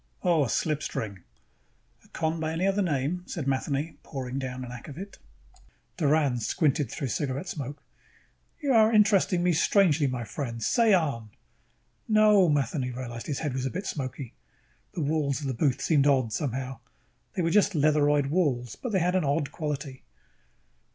Oh. 0.23 0.43
A 0.43 0.49
slipstring." 0.49 1.19
"A 2.03 2.07
con 2.07 2.39
by 2.39 2.53
any 2.53 2.65
other 2.65 2.81
name," 2.81 3.21
said 3.27 3.45
Matheny, 3.47 3.97
pouring 4.01 4.39
down 4.39 4.65
an 4.65 4.71
akvavit. 4.71 5.19
Doran 5.97 6.39
squinted 6.39 6.89
through 6.89 7.09
cigarette 7.09 7.47
smoke. 7.47 7.83
"You 8.61 8.73
are 8.73 8.91
interesting 8.91 9.43
me 9.43 9.53
strangely, 9.53 10.07
my 10.07 10.23
friend. 10.23 10.63
Say 10.63 10.91
on." 10.95 11.29
"No." 12.07 12.49
Matheny 12.49 12.89
realized 12.89 13.27
his 13.27 13.37
head 13.45 13.53
was 13.53 13.67
a 13.67 13.69
bit 13.69 13.85
smoky. 13.85 14.33
The 14.95 15.01
walls 15.03 15.39
of 15.41 15.45
the 15.45 15.53
booth 15.53 15.81
seemed 15.81 16.07
odd, 16.07 16.33
somehow. 16.33 16.79
They 17.33 17.43
were 17.43 17.51
just 17.51 17.73
leatheroid 17.75 18.31
walls, 18.31 18.75
but 18.75 18.91
they 18.93 18.99
had 18.99 19.13
an 19.15 19.23
odd 19.23 19.51
quality. 19.51 20.01